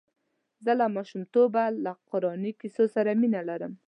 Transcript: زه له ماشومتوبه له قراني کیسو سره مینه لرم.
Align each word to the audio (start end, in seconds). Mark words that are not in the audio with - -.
زه 0.63 0.71
له 0.79 0.85
ماشومتوبه 0.95 1.63
له 1.83 1.93
قراني 2.09 2.51
کیسو 2.59 2.83
سره 2.95 3.09
مینه 3.21 3.41
لرم. 3.49 3.73